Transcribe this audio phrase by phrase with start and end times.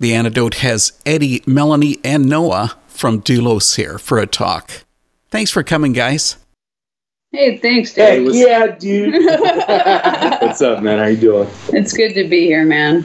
[0.00, 4.84] The Antidote has Eddie, Melanie, and Noah from Doulos here for a talk.
[5.30, 6.36] Thanks for coming, guys.
[7.32, 8.34] Hey, thanks, Hey, dude.
[8.34, 9.14] yeah, dude.
[10.42, 10.98] What's up, man?
[10.98, 11.48] How you doing?
[11.72, 13.04] it's good to be here, man.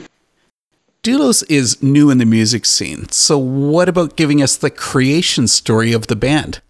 [1.04, 5.92] Doulos is new in the music scene, so what about giving us the creation story
[5.92, 6.60] of the band?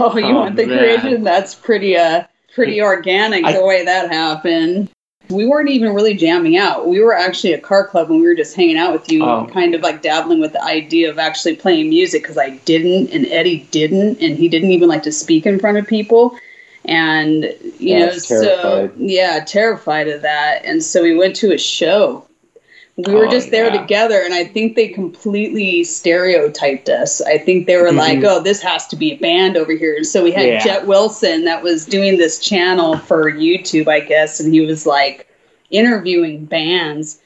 [0.00, 0.78] Oh, you Oh, want the man.
[0.78, 1.22] creation?
[1.22, 2.24] That's pretty uh
[2.54, 4.88] pretty organic I- the way that happened.
[5.28, 6.88] We weren't even really jamming out.
[6.88, 9.46] We were actually a car club and we were just hanging out with you, Oh.
[9.52, 13.26] kind of like dabbling with the idea of actually playing music because I didn't and
[13.26, 16.38] Eddie didn't and he didn't even like to speak in front of people.
[16.84, 17.44] And
[17.78, 18.92] you Yeah, know, so terrified.
[18.98, 20.64] yeah, terrified of that.
[20.64, 22.25] And so we went to a show.
[22.96, 23.78] We were Oh, just there yeah.
[23.82, 27.20] together, and I think they completely stereotyped us.
[27.20, 28.26] I think they were like, Mhm.
[28.26, 30.64] "Oh, this has to be a band over here." And so we had Yeah.
[30.64, 35.26] Jet Wilson that was doing this channel for YouTube, I guess, and he was like
[35.70, 37.18] interviewing bands.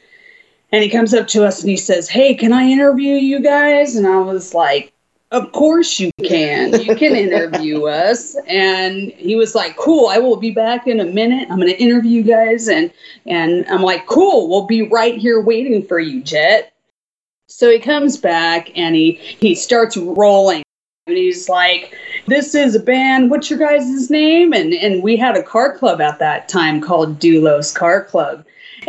[0.73, 3.95] And he comes up to us and he says, "Hey, can I interview you guys?"
[3.95, 4.90] And I was like,
[5.31, 6.81] "Of course you can.
[6.81, 10.09] You can interview us." And he was like, "Cool.
[10.09, 11.49] I will be back in a minute.
[11.51, 12.93] I'm going to interview you guys." And
[13.27, 14.49] and I'm like, "Cool.
[14.49, 16.73] We'll be right here waiting for you, Jet."
[17.49, 20.63] So he comes back and he he starts rolling.
[21.07, 21.97] And he's like,
[22.27, 23.31] "This is a band.
[23.31, 27.19] What's your guys' name?" And and we had a car club at that time called
[27.19, 28.45] Doulos Car Club.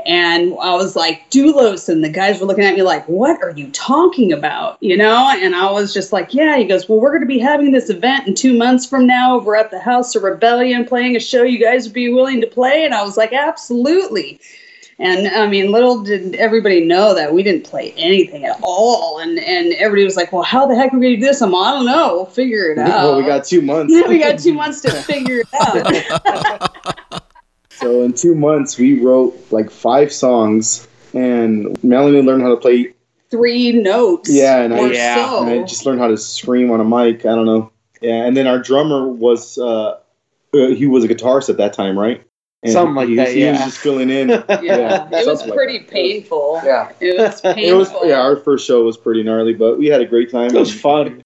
[0.05, 1.89] And I was like, Doulos.
[1.89, 4.77] And the guys were looking at me like, what are you talking about?
[4.81, 5.29] You know?
[5.31, 6.57] And I was just like, yeah.
[6.57, 9.35] He goes, well, we're going to be having this event in two months from now
[9.35, 12.47] over at the House of Rebellion playing a show you guys would be willing to
[12.47, 12.85] play.
[12.85, 14.39] And I was like, absolutely.
[15.01, 19.17] And I mean, little did everybody know that we didn't play anything at all.
[19.17, 21.41] And and everybody was like, well, how the heck are we going to do this?
[21.41, 22.17] I'm, I don't know.
[22.17, 22.87] We'll figure it out.
[22.87, 23.91] Well, we got two months.
[23.95, 27.23] yeah, we got two months to figure it out.
[27.81, 32.93] So in two months, we wrote like five songs, and Melanie learned how to play.
[33.31, 34.29] Three notes.
[34.31, 35.41] Yeah, and I, yeah, so.
[35.41, 37.25] and I just learned how to scream on a mic.
[37.25, 37.71] I don't know.
[38.01, 39.97] Yeah, and then our drummer was uh,
[40.53, 42.23] uh he was a guitarist at that time, right?
[42.63, 44.29] And Something like he, that, He was just filling in.
[44.29, 45.89] yeah, Yeah, it was something like pretty that.
[45.89, 46.61] painful.
[46.63, 46.91] Yeah.
[46.99, 47.63] It was painful.
[47.63, 48.21] It was yeah.
[48.21, 50.55] Our first show was pretty gnarly, but we had a great time.
[50.55, 51.23] It was fun.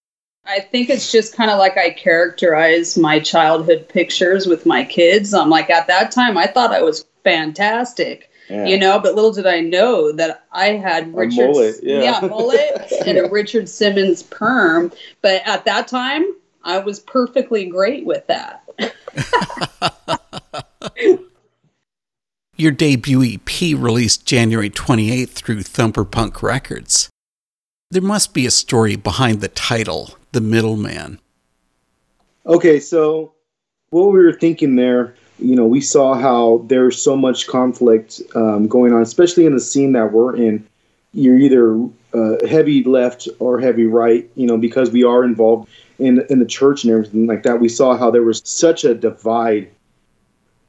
[0.48, 5.34] I think it's just kind of like I characterize my childhood pictures with my kids.
[5.34, 8.66] I'm like, at that time, I thought I was fantastic, Yeah.
[8.66, 12.20] you know, but little did I know that I had A Richard, mullet, yeah.
[12.22, 14.92] mullet and a Richard Simmons perm.
[15.22, 16.24] But at that time,
[16.64, 18.62] I was perfectly great with that.
[22.58, 27.10] Your debut EP released January 28th through Thumper Punk Records.
[27.96, 31.18] There must be a story behind the title, The Middleman.
[32.46, 33.32] Okay, so
[33.90, 38.68] what we were thinking there, you know, we saw how there's so much conflict um,
[38.68, 40.68] going on, especially in the scene that we're in.
[41.14, 46.22] You're either uh, heavy left or heavy right, you know, because we are involved in
[46.30, 47.62] in the church and everything like that.
[47.62, 49.72] We saw how there was such a divide.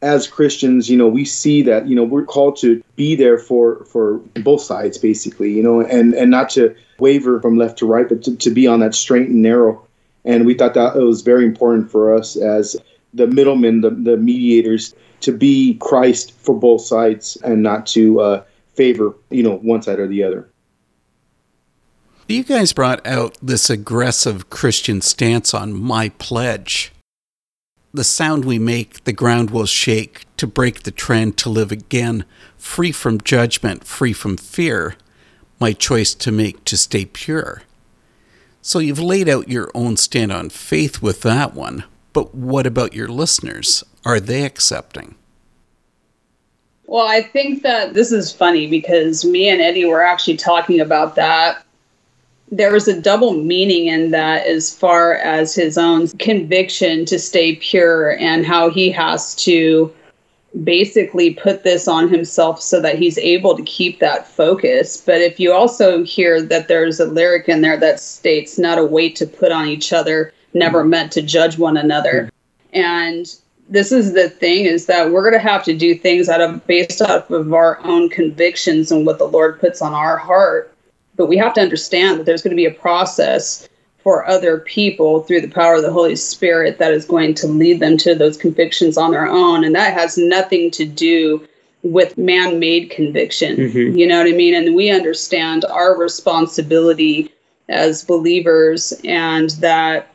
[0.01, 3.85] As Christians, you know, we see that you know we're called to be there for
[3.87, 8.09] for both sides, basically, you know, and and not to waver from left to right,
[8.09, 9.87] but to, to be on that straight and narrow
[10.27, 12.77] and we thought that it was very important for us as
[13.15, 18.45] the middlemen, the, the mediators, to be Christ for both sides and not to uh,
[18.75, 20.51] favor, you know, one side or the other.
[22.29, 26.93] You guys brought out this aggressive Christian stance on my pledge.
[27.95, 32.25] The sound we make, the ground will shake to break the trend to live again,
[32.59, 34.97] free from judgment, free from fear,
[35.59, 37.63] my choice to make to stay pure.
[38.63, 42.95] So you've laid out your own stand on faith with that one, but what about
[42.95, 43.85] your listeners?
[44.05, 45.15] Are they accepting?
[46.87, 51.15] Well, I think that this is funny because me and Eddie were actually talking about
[51.17, 51.65] that.
[52.53, 57.57] There was a double meaning in that as far as his own conviction to stay
[57.57, 59.93] pure and how he has to
[60.65, 64.97] basically put this on himself so that he's able to keep that focus.
[64.97, 68.85] But if you also hear that there's a lyric in there that states, not a
[68.85, 70.91] weight to put on each other, never mm-hmm.
[70.91, 72.31] meant to judge one another.
[72.73, 72.77] Mm-hmm.
[72.79, 73.37] And
[73.69, 76.67] this is the thing is that we're going to have to do things out of
[76.67, 80.73] based off of our own convictions and what the Lord puts on our heart.
[81.17, 83.69] But we have to understand that there's going to be a process
[84.07, 87.81] for other people through the power of the Holy Spirit that is going to lead
[87.81, 89.65] them to those convictions on their own.
[89.65, 91.45] And that has nothing to do
[91.83, 93.57] with man made conviction.
[93.57, 93.99] Mhm.
[93.99, 94.55] You know what I mean?
[94.55, 97.33] And we understand our responsibility
[97.69, 100.07] as believers and that,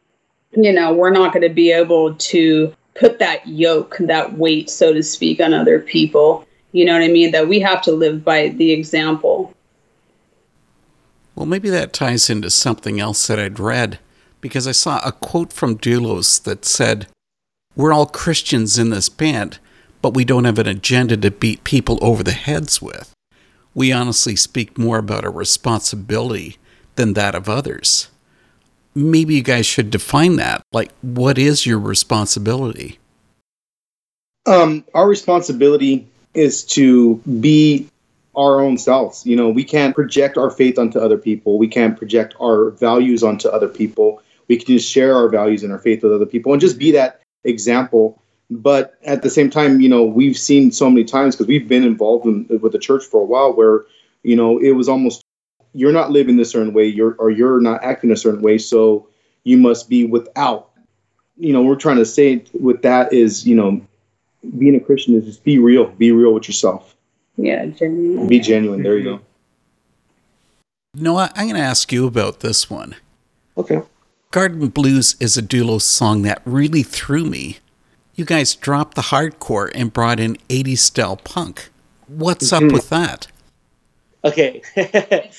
[0.55, 4.93] you know, we're not going to be able to put that yoke, that weight, so
[4.93, 6.45] to speak, on other people.
[6.71, 7.31] You know what I mean?
[7.31, 9.53] That we have to live by the example.
[11.35, 13.99] Well, maybe that ties into something else that I'd read
[14.41, 17.07] because I saw a quote from Doulos that said,
[17.75, 19.59] We're all Christians in this band,
[20.01, 23.13] but we don't have an agenda to beat people over the heads with.
[23.73, 26.57] We honestly speak more about our responsibility
[26.95, 28.09] than that of others.
[28.93, 30.61] Maybe you guys should define that.
[30.73, 32.99] Like, what is your responsibility?
[34.45, 37.87] Um, our responsibility is to be
[38.35, 39.25] our own selves.
[39.25, 41.57] You know, we can't project our faith onto other people.
[41.57, 44.21] We can't project our values onto other people.
[44.47, 46.91] We can just share our values and our faith with other people and just be
[46.91, 48.21] that example.
[48.49, 51.83] But at the same time, you know, we've seen so many times because we've been
[51.83, 53.85] involved in, with the church for a while where,
[54.23, 55.23] you know, it was almost
[55.73, 59.07] you're not living a certain way, you're or you're not acting a certain way, so
[59.43, 60.69] you must be without.
[61.37, 63.81] You know, we're trying to say with that is, you know,
[64.57, 66.95] being a Christian is just be real, be real with yourself.
[67.37, 68.27] Yeah, genuine.
[68.27, 68.83] Be genuine.
[68.83, 69.19] There you go.
[70.93, 72.95] No, I'm going to ask you about this one.
[73.57, 73.81] Okay.
[74.31, 77.59] Garden Blues is a Doulos song that really threw me.
[78.15, 81.69] You guys dropped the hardcore and brought in 80s style punk.
[82.07, 83.27] What's up with that?
[84.23, 84.61] Okay.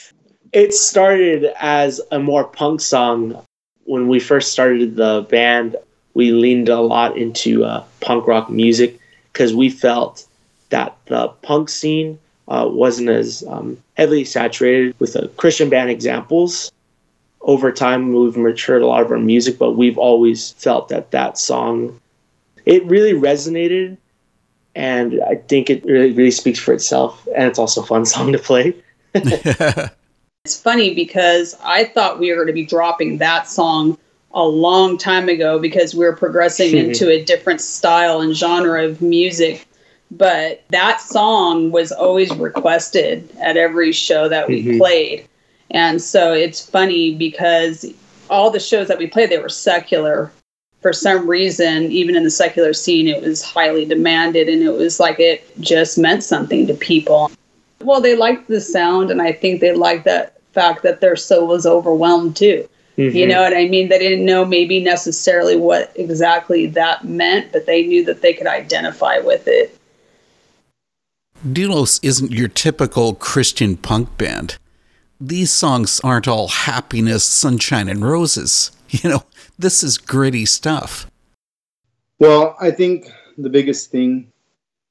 [0.52, 3.44] it started as a more punk song.
[3.84, 5.76] When we first started the band,
[6.14, 8.98] we leaned a lot into uh, punk rock music
[9.32, 10.26] because we felt
[10.72, 16.72] that the punk scene uh, wasn't as um, heavily saturated with the Christian band examples.
[17.42, 21.38] Over time, we've matured a lot of our music, but we've always felt that that
[21.38, 22.00] song,
[22.64, 23.96] it really resonated,
[24.74, 27.26] and I think it really, really speaks for itself.
[27.36, 28.74] And it's also a fun song to play.
[29.14, 33.98] it's funny because I thought we were going to be dropping that song
[34.34, 39.02] a long time ago because we were progressing into a different style and genre of
[39.02, 39.66] music.
[40.12, 44.78] But that song was always requested at every show that we mm-hmm.
[44.78, 45.26] played.
[45.70, 47.86] And so it's funny because
[48.28, 50.30] all the shows that we played, they were secular.
[50.82, 55.00] For some reason, even in the secular scene, it was highly demanded and it was
[55.00, 57.30] like it just meant something to people.
[57.80, 61.48] Well, they liked the sound, and I think they liked that fact that their soul
[61.48, 62.68] was overwhelmed too.
[62.98, 63.16] Mm-hmm.
[63.16, 63.88] You know what I mean?
[63.88, 68.46] They didn't know maybe necessarily what exactly that meant, but they knew that they could
[68.46, 69.78] identify with it.
[71.44, 74.58] Doulos isn't your typical Christian punk band.
[75.20, 78.70] These songs aren't all happiness, sunshine, and roses.
[79.02, 79.22] You know,
[79.58, 81.10] this is gritty stuff.
[82.18, 83.06] Well, I think
[83.38, 84.30] the biggest thing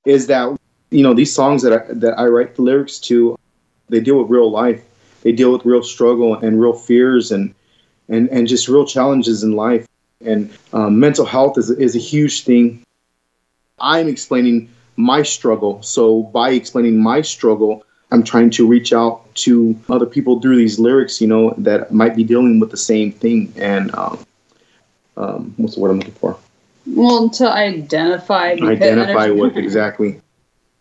[0.06, 0.58] is that
[0.90, 3.38] you know these songs that I, that I write the lyrics to,
[3.90, 4.84] they deal with real life.
[5.22, 7.54] They deal with real struggle and real fears and
[8.10, 9.88] and and just real challenges in life.
[10.26, 12.84] And um, mental health is is a huge thing.
[13.78, 14.72] I'm explaining
[15.02, 20.42] my struggle, so by explaining my struggle, I'm trying to reach out to other people
[20.42, 23.54] through these lyrics, you know, that might be dealing with the same thing.
[23.56, 24.26] And um,
[25.18, 26.38] um, what's the word I'm looking for?
[26.86, 28.58] Well, to identify.
[28.62, 30.20] Identify with exactly.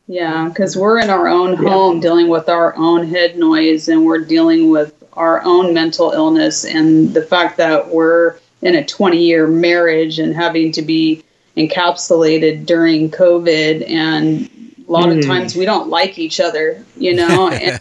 [0.08, 2.02] Yeah, because we're in our own home yeah.
[2.02, 7.14] dealing with our own head noise and we're dealing with our own mental illness and
[7.14, 11.22] the fact that we're in a 20 year marriage and having to be
[11.56, 13.88] encapsulated during COVID.
[13.88, 14.50] And
[14.86, 15.18] a lot mm.
[15.18, 15.30] of hmm.
[15.30, 17.48] times we don't like each other, you know?
[17.52, 17.80] and,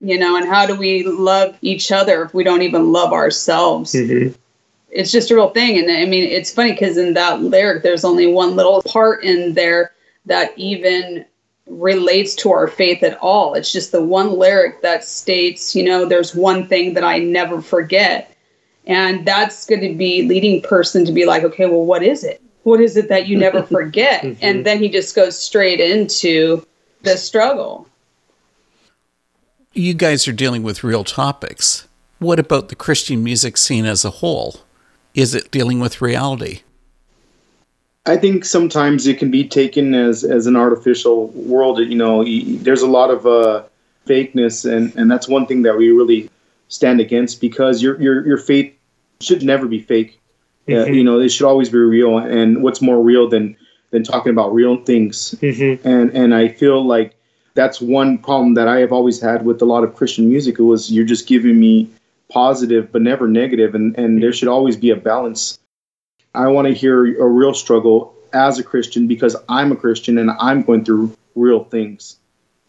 [0.00, 3.92] you know, and how do we love each other if we don't even love ourselves?
[3.94, 4.32] Mm-hmm
[4.92, 5.78] it's just a real thing.
[5.78, 9.54] And I mean, it's funny because in that lyric, there's only one little part in
[9.54, 9.92] there
[10.26, 11.24] that even
[11.66, 13.54] relates to our faith at all.
[13.54, 17.62] It's just the one lyric that states, you know, there's one thing that I never
[17.62, 18.36] forget.
[18.86, 22.41] And that's going to be leading person to be like, okay, well, what is it?
[22.62, 24.22] What is it that you never forget?
[24.22, 24.38] mm-hmm.
[24.44, 26.66] And then he just goes straight into
[27.02, 27.86] the struggle.
[29.72, 31.88] You guys are dealing with real topics.
[32.18, 34.60] What about the Christian music scene as a whole?
[35.14, 36.60] Is it dealing with reality?
[38.04, 41.78] I think sometimes it can be taken as as an artificial world.
[41.78, 43.62] You know, there's a lot of uh,
[44.06, 46.28] fakeness, and and that's one thing that we really
[46.68, 48.74] stand against because your your your faith
[49.20, 50.18] should never be fake.
[50.68, 50.94] Mm-hmm.
[50.94, 52.18] You know, it should always be real.
[52.18, 53.56] And what's more real than
[53.90, 55.34] than talking about real things?
[55.40, 55.86] Mm-hmm.
[55.86, 57.16] And and I feel like
[57.54, 60.58] that's one problem that I have always had with a lot of Christian music.
[60.58, 61.90] It was you're just giving me
[62.30, 65.58] positive but never negative, and and there should always be a balance
[66.34, 70.30] I want to hear a real struggle as a Christian because I'm a Christian and
[70.38, 72.16] I'm going through real things.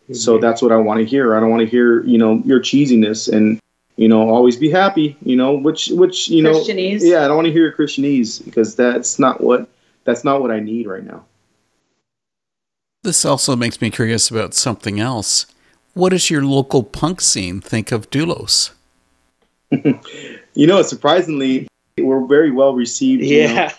[0.04, 0.16] Mm-hmm.
[0.16, 1.36] So that's what I want to hear.
[1.36, 3.60] I don't want to hear, you know, your cheesiness and,
[3.96, 7.48] you know, always be happy, you know, which, which, you know, yeah, I don't want
[7.48, 9.68] to hear Christianese because that's not what,
[10.04, 11.24] that's not what I need right now.
[13.04, 15.46] This also makes me curious about something else.
[15.94, 18.72] What does your local punk scene think of Doulos?
[19.72, 21.68] you know, surprisingly,
[22.00, 23.24] we're very well received.
[23.24, 23.54] you know.
[23.54, 23.74] Yeah.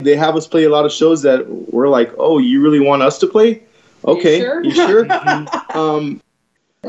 [0.00, 3.02] They have us play a lot of shows that we're like, oh, you really want
[3.02, 3.62] us to play?
[4.04, 4.62] Okay, sure?
[4.62, 5.06] you sure?
[5.74, 6.20] um,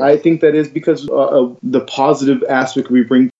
[0.00, 3.30] I think that is because uh, of the positive aspect we bring.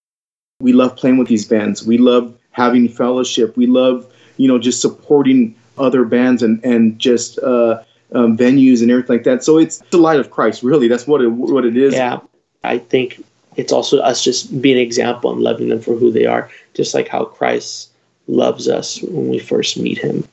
[0.61, 1.87] We love playing with these bands.
[1.87, 3.57] We love having fellowship.
[3.57, 8.91] We love, you know, just supporting other bands and and just uh, um, venues and
[8.91, 9.45] everything like that.
[9.45, 10.89] So it's the light of Christ, really.
[10.89, 11.95] That's what it what it is.
[11.95, 12.21] Yeah.
[12.65, 13.23] I think
[13.57, 16.95] it's also us just being an example and loving them for who they are, just
[16.95, 17.91] like how Christ
[18.27, 20.27] loves us when we first meet him.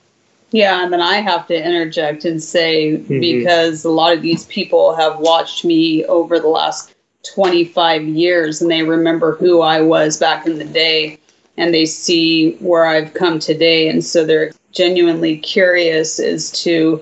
[0.56, 3.20] Yeah, and then I have to interject and say Mhm.
[3.20, 6.92] because a lot of these people have watched me over the last
[7.24, 11.18] 25 years and they remember who I was back in the day
[11.58, 17.02] and they see where I've come today and so they're genuinely curious as to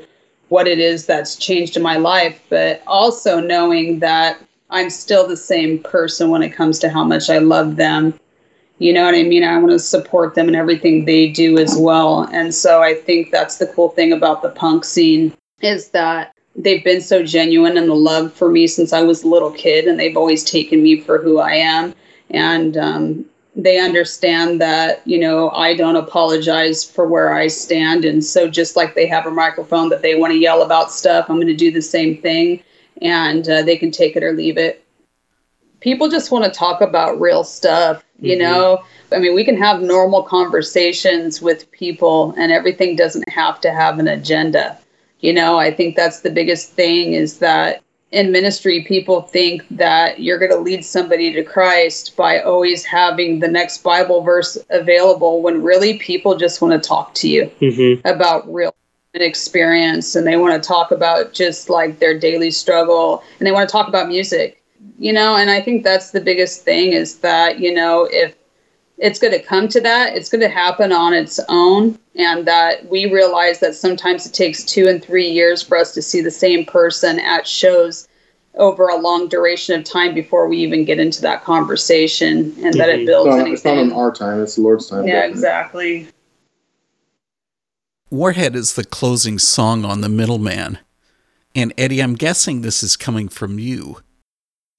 [0.49, 4.37] what it is that's changed in my life but also knowing that
[4.71, 8.15] I'm still the same person when it comes to how much I love them
[8.83, 9.45] you know what I mean?
[9.45, 12.23] I want to support them in everything they do as well.
[12.33, 16.83] And so I think that's the cool thing about the punk scene is that they've
[16.83, 19.97] been so genuine and the love for me since I was a little kid, and
[19.97, 21.95] they've always taken me for who I am.
[22.31, 23.25] And um,
[23.55, 28.03] they understand that, you know, I don't apologize for where I stand.
[28.03, 31.29] And so just like they have a microphone that they want to yell about stuff,
[31.29, 32.61] I'm going to do the same thing.
[33.01, 34.82] And uh, they can take it or leave it
[35.83, 38.39] people just want to talk about real stuff you Mhm.
[38.39, 38.79] know
[39.11, 43.99] i mean we can have normal conversations with people and everything doesn't have to have
[43.99, 44.77] an agenda
[45.19, 50.19] you know i think that's the biggest thing is that in ministry people think that
[50.19, 55.41] you're going to lead somebody to christ by always having the next bible verse available
[55.41, 58.07] when really people just want to talk to you Mm-hmm.
[58.07, 58.73] about real
[59.15, 63.67] experience and they want to talk about just like their daily struggle and they want
[63.67, 64.62] to talk about music
[64.99, 68.35] you know and i think that's the biggest thing is that you know if
[68.97, 72.87] it's going to come to that it's going to happen on its own and that
[72.89, 76.29] we realize that sometimes it takes two and three years for us to see the
[76.31, 78.07] same person at shows
[78.55, 82.87] over a long duration of time before we even get into that conversation and that
[82.89, 83.05] it Mhm.
[83.07, 85.07] builds It's not, it's not anything on our time; it's the Lord's time.
[85.07, 85.31] yeah definitely.
[85.31, 86.07] exactly
[88.11, 90.77] Warhead is the closing song on The Middleman.
[91.55, 93.97] And Eddie, I'm guessing this is coming from you.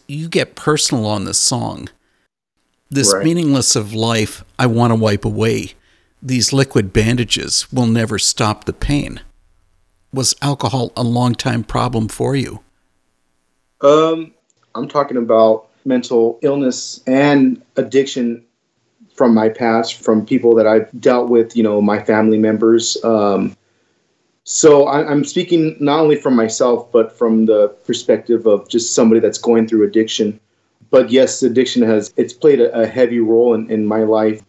[0.07, 1.89] You get personal on this song.
[2.91, 3.25] This Right.
[3.25, 5.73] meaningless of life, I want to wipe away.
[6.23, 9.21] These liquid bandages will never stop the pain.
[10.13, 12.61] Was alcohol a long time problem for you?
[13.81, 14.33] Um,
[14.75, 18.43] I'm talking about mental illness and addiction
[19.15, 22.97] from my past, from people that I've dealt with, you know, my family members.
[23.05, 23.57] Um,
[24.45, 29.21] so I, I'm speaking not only from myself, but from the perspective of just somebody
[29.21, 30.39] that's going through addiction.
[30.91, 34.43] But yes, addiction has it's played a, a heavy role in, in my life,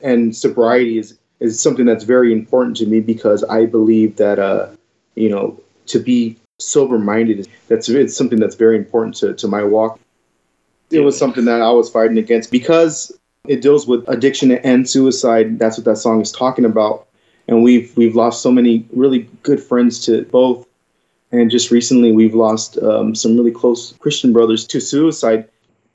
[0.00, 4.70] and sobriety is is something that's very important to me because I believe that uh,
[5.14, 9.62] you know to be sober minded that's it's something that's very important to, to my
[9.62, 10.00] walk.
[10.90, 13.16] It was something that i was fighting against because
[13.46, 15.58] it deals with addiction and suicide.
[15.58, 17.07] That's what that song is talking about
[17.48, 20.66] and we've we've lost so many really good friends to both.
[21.32, 25.48] And just recently we've lost um, some really close christian brothers to suicide.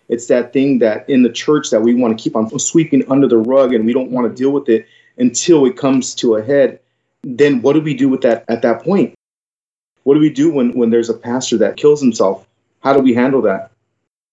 [0.09, 3.27] It's that thing that in the church that we want to keep on sweeping under
[3.27, 4.85] the rug and we don't want to deal with it
[5.17, 6.79] until it comes to a head.
[7.23, 9.15] Then what do we do with that at that point?
[10.03, 12.45] What do we do when when there's a pastor that kills himself?
[12.81, 13.71] How do we handle that?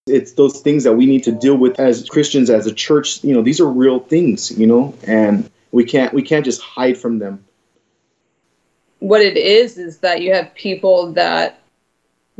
[0.06, 3.22] It's those things that we need to deal with as christians as a church.
[3.22, 6.96] You know these are real things you know and we can't we can't just hide
[6.96, 7.44] from them
[9.00, 11.60] what it is is that you have people that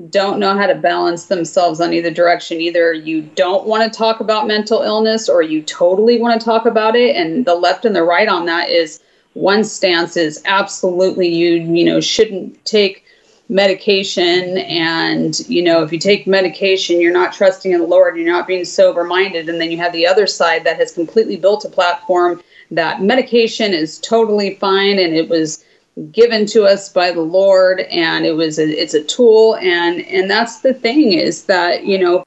[0.08, 2.60] don't know how to balance themselves on either direction.
[2.60, 6.64] Either you don't want to talk about mental illness or you totally want to talk
[6.64, 7.16] about it.
[7.16, 9.02] And the left and the right on that is
[9.34, 13.04] one stance is absolutely you, you know, shouldn't take
[13.48, 14.58] medication.
[14.58, 18.46] And, you know, if you take medication, you're not trusting in the Lord, you're not
[18.46, 19.48] being sober minded.
[19.48, 23.72] And then you have the other side that has completely built a platform that medication
[23.72, 25.64] is totally fine and it was
[26.12, 30.30] given to us by the Lord and it was a, it's a tool and and
[30.30, 32.24] that's the thing is that you know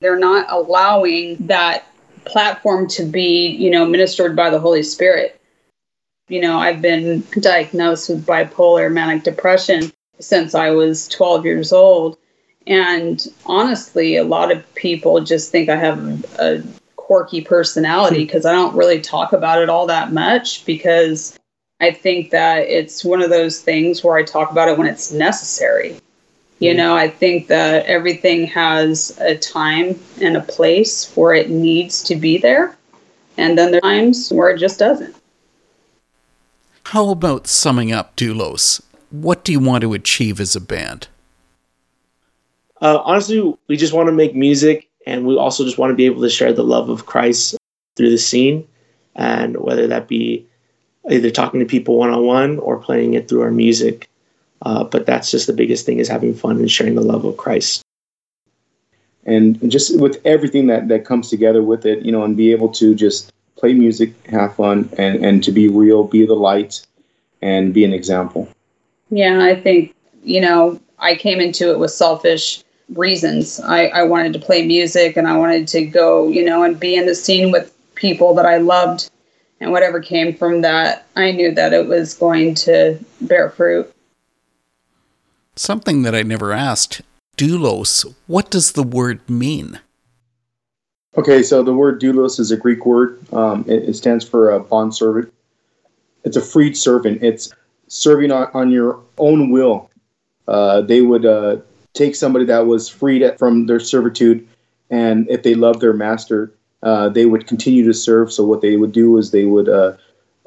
[0.00, 1.86] they're not allowing that
[2.24, 5.40] platform to be you know ministered by the Holy Spirit.
[6.28, 12.16] You know, I've been diagnosed with bipolar manic depression since I was 12 years old
[12.66, 16.62] and honestly a lot of people just think I have a
[17.04, 21.38] quirky personality because I don't really talk about it all that much because
[21.80, 25.12] I think that it's one of those things where I talk about it when it's
[25.12, 25.96] necessary.
[26.60, 32.02] You know, I think that everything has a time and a place where it needs
[32.04, 32.74] to be there,
[33.36, 35.14] and then there are times where it just doesn't.
[36.84, 38.80] How about summing up Doulos?
[39.10, 41.08] What do you want to achieve as a band?
[42.80, 46.06] Uh, honestly, we just want to make music, and we also just want to be
[46.06, 47.56] able to share the love of Christ
[47.96, 48.66] through the scene,
[49.14, 50.46] and whether that be
[51.10, 54.08] either talking to people one on one or playing it through our music.
[54.62, 57.36] Uh, but that's just the biggest thing is having fun and sharing the love of
[57.36, 57.82] Christ.
[59.26, 62.70] And just with everything that, that comes together with it, you know, and be able
[62.70, 66.86] to just play music, have fun, and, and to be real, be the light,
[67.42, 68.48] and be an example.
[69.10, 73.60] Yeah, I think, you know, I came into it with selfish reasons.
[73.60, 76.96] I, I wanted to play music and I wanted to go, you know, and be
[76.96, 79.10] in the scene with people that I loved.
[79.60, 83.90] And whatever came from that, I knew that it was going to bear fruit.
[85.56, 87.02] Something that I never asked
[87.36, 89.80] doulos, what does the word mean?
[91.16, 93.20] Okay, so the word doulos is a Greek word.
[93.32, 95.32] Um, it, it, stands for a bond servant.
[96.24, 97.22] It's a freed servant.
[97.22, 97.52] It's
[97.86, 99.90] serving on, on your own will.
[100.48, 101.58] Uh, they would uh,
[101.94, 104.46] take somebody that was freed from their servitude,
[104.90, 108.32] and if they loved their master, uh, they would continue to serve.
[108.32, 109.96] So what they would do is they would uh,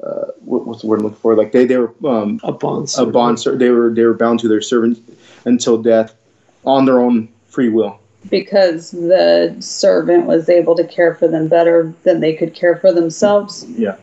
[0.02, 1.34] uh, what, what's the word I'm looking for?
[1.34, 3.08] Like they they were um, a bond servant.
[3.08, 4.98] a bond ser- they were they were bound to their servant
[5.44, 6.14] until death
[6.64, 7.98] on their own free will
[8.30, 12.92] because the servant was able to care for them better than they could care for
[12.92, 13.64] themselves.
[13.70, 13.96] Yeah.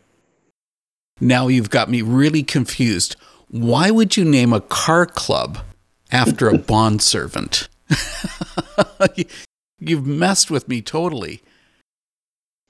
[1.20, 3.16] Now you've got me really confused.
[3.48, 5.58] Why would you name a car club
[6.10, 7.68] after a bond servant?
[9.78, 11.42] You've messed with me totally.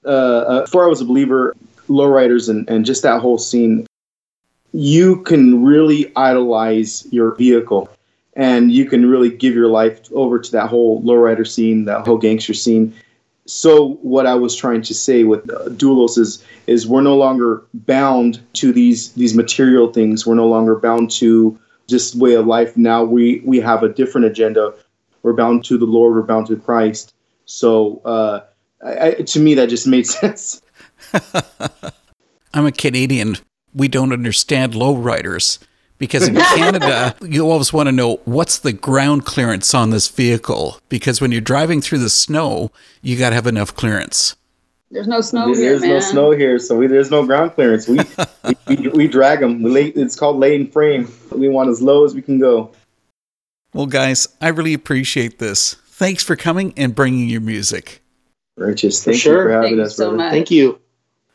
[0.05, 1.55] Uh, uh, before I was a believer,
[1.87, 3.87] lowriders and, and just that whole scene,
[4.73, 7.89] you can really idolize your vehicle
[8.35, 12.17] and you can really give your life over to that whole lowrider scene, that whole
[12.17, 12.93] gangster scene.
[13.47, 17.63] So what I was trying to say with uh, Doulos is is we're no longer
[17.73, 20.27] bound to these these material things.
[20.27, 22.77] We're no longer bound to just way of life.
[22.77, 24.73] Now we we have a different agenda.
[25.23, 26.15] We're bound to the Lord.
[26.15, 27.13] We're bound to Christ.
[27.45, 28.41] So uh,
[28.85, 30.61] I, to me, that just made sense.
[32.53, 33.37] I'm a Canadian.
[33.73, 35.59] We don't understand lowriders
[35.97, 40.79] because in Canada, you always want to know what's the ground clearance on this vehicle
[40.89, 42.71] because when you're driving through the snow,
[43.01, 44.35] you got to have enough clearance.
[44.89, 47.87] There's no snow there's here, There's no snow here, so we, there's no ground clearance.
[47.87, 47.99] We
[48.45, 49.61] we, we, we, drag them.
[49.61, 51.11] We lay, it's called laying frame.
[51.31, 52.71] We want as low as we can go.
[53.73, 55.73] Well, guys, I really appreciate this.
[55.87, 58.01] Thanks for coming and bringing your music.
[58.55, 59.03] Righteous.
[59.03, 59.37] Thank for sure.
[59.37, 59.95] you for having Thank us.
[59.97, 60.79] So Thank you.